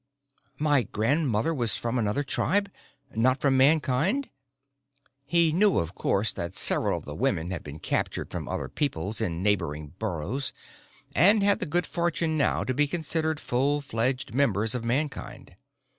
"My 0.57 0.81
grandmother 0.81 1.53
was 1.53 1.75
from 1.75 1.99
another 1.99 2.23
tribe? 2.23 2.71
Not 3.13 3.39
from 3.39 3.55
Mankind?" 3.55 4.31
He 5.27 5.51
knew, 5.51 5.77
of 5.77 5.93
course, 5.93 6.31
that 6.31 6.55
several 6.55 6.97
of 6.97 7.05
the 7.05 7.13
women 7.13 7.51
had 7.51 7.61
been 7.61 7.77
captured 7.77 8.31
from 8.31 8.49
other 8.49 8.67
peoples 8.67 9.21
in 9.21 9.43
neighboring 9.43 9.93
burrows 9.99 10.53
and 11.13 11.43
had 11.43 11.59
the 11.59 11.67
good 11.67 11.85
fortune 11.85 12.35
now 12.35 12.63
to 12.63 12.73
be 12.73 12.87
considered 12.87 13.39
full 13.39 13.79
fledged 13.79 14.33
members 14.33 14.73
of 14.73 14.83
Mankind. 14.83 15.55